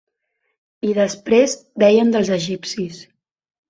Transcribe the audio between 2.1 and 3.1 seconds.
dels egipcis!